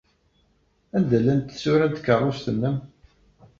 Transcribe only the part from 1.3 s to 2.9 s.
tsura n tkeṛṛust-nnem?